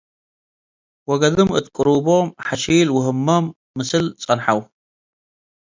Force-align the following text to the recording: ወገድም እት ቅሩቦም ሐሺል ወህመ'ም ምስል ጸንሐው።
ወገድም 1.09 1.49
እት 1.57 1.65
ቅሩቦም 1.75 2.27
ሐሺል 2.47 2.87
ወህመ'ም 2.95 3.45
ምስል 3.77 4.05
ጸንሐው። 4.21 4.59